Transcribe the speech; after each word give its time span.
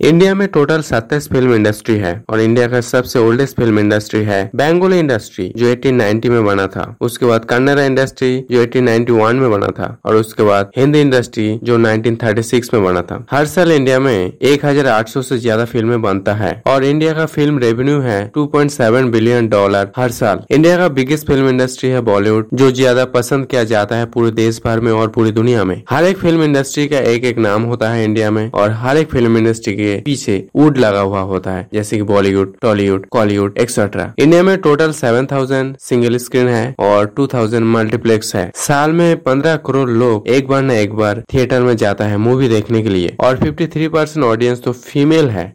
India 0.00 0.34
में 0.34 0.46
total 0.48 0.80
सत्ताईस 0.80 1.28
film 1.28 1.54
industry 1.54 1.94
है 1.98 2.12
और 2.30 2.40
इंडिया 2.40 2.66
का 2.66 2.80
सबसे 2.80 3.18
ओल्डेस्ट 3.18 3.56
फ़िल्म 3.56 3.78
इंडस्ट्री 3.78 4.20
है 4.24 4.38
बेंगोली 4.56 4.98
इंडस्ट्री, 4.98 5.52
जो 5.56 5.66
1890 5.66 6.28
में 6.28 6.44
बना 6.44 6.66
था। 6.66 6.84
उसके 7.00 7.26
बाद 7.26 7.44
कन्नड़ा 7.44 7.82
इंडस्ट्री, 7.84 8.46
जो 8.50 8.62
1891 8.62 9.40
में 9.40 9.50
बना 9.50 9.66
था। 9.78 9.88
और 10.06 10.16
उसके 10.16 10.42
बाद 10.42 10.70
हिंदी 10.76 11.00
इंडस्ट्री, 11.00 11.58
जो 11.64 11.76
1936 11.78 12.72
में 12.74 12.82
बना 12.84 13.02
था। 13.02 13.24
हर 13.30 13.46
साल 13.46 13.72
इंडिया 13.72 13.98
में 14.00 14.32
1800 14.42 15.22
से 15.22 15.38
ज़्यादा 15.38 15.64
फ़िल्में 15.64 16.00
बनता 16.02 16.34
है 16.34 16.50
और 16.66 16.84
इंडिया 16.84 17.12
का 17.14 17.26
फ़िल्म 17.26 17.58
रेवेन्यू 17.58 17.98
है 18.00 18.20
2.7 18.36 19.10
बिलियन 19.12 19.48
डॉलर 19.48 19.92
हर 19.96 20.10
साल। 20.12 20.42
इंडिया 20.50 20.76
का 20.76 20.88
बिगेस्ट 20.90 21.26
फ़िल्म 21.26 21.48
इंडस्ट्री 21.48 21.90
है 21.90 22.00
बॉलीवुड 22.00 22.48
जो 22.54 22.70
ज़्यादा 22.70 23.04
पसंद 23.10 23.46
किया 23.46 23.64
जाता 23.66 23.96
है 23.96 24.06
पूरे 24.08 24.30
देश 24.32 24.60
भर 24.64 24.80
में 24.80 24.90
और 24.92 25.08
पूरी 25.10 25.32
दुनिया 25.32 25.64
में। 25.64 25.80
हर 25.90 26.04
एक 26.04 26.18
फ़िल्म 26.18 26.42
इंडस्ट्री 26.42 26.88
का 26.88 26.98
एक 27.12 27.24
एक 27.24 27.38
नाम 27.40 27.62
होता 27.64 27.90
है 27.90 28.04
इंडिया 28.04 28.30
में 28.30 28.50
और 28.50 28.70
हर 28.80 28.96
एक 28.96 29.10
फ़िल्म 29.10 29.38
इंडस्ट्री 29.38 29.74
के 29.74 29.88
पीछे 29.96 30.36
वुड 30.56 30.78
लगा 30.78 31.00
हुआ 31.00 31.20
होता 31.22 31.52
है, 31.52 31.66
जैसे 31.74 31.96
कि 31.96 32.02
Bollywood 32.04 32.54
Tollywood 32.62 33.06
Kollywood 33.10 33.58
etcetera 33.58 34.12
India 34.18 34.42
में 34.42 34.56
total 34.60 34.92
seven 34.92 35.26
thousand 35.26 35.76
single 35.80 36.16
screen 36.18 36.48
है 36.48 36.74
और 36.80 37.06
टू 37.06 37.26
थाउज़ेंड 37.26 37.64
मल्टीप्लेक्स 37.66 38.34
है। 38.36 38.50
साल 38.56 38.92
में 38.92 39.22
पंद्रह 39.22 39.56
करोड़ 39.66 39.88
लोग 39.90 40.28
एक 40.28 40.48
बार 40.48 40.62
न 40.62 40.70
एक 40.70 40.94
बार 40.94 41.22
थिएटर 41.34 41.62
में 41.62 41.76
जाता 41.76 42.04
है 42.04 42.16
मूवी 42.18 42.48
देखने 42.48 42.82
के 42.82 42.88
लिए 42.88 43.16
और 43.20 43.36
फिफ्टी 43.36 43.66
थ्री 43.66 43.88
परसेंट 43.88 44.24
ऑडियंस 44.26 44.62
तो 44.62 44.72
फीमेल 44.72 45.28
है। 45.28 45.52